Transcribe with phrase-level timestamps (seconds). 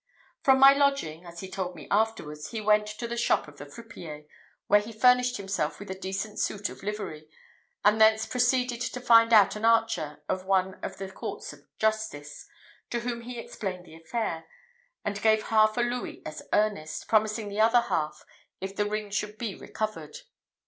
[0.41, 3.67] From my lodging, as he told me afterwards, he went to the shop of a
[3.67, 4.25] fripier,
[4.65, 7.29] where he furnished himself with a decent suit of livery,
[7.85, 12.47] and thence proceeded to find out an archer of one of the courts of justice,
[12.89, 14.45] to whom he explained the affair,
[15.05, 18.25] and gave half a louis as earnest, promising the other half
[18.59, 20.17] if the ring should be recovered.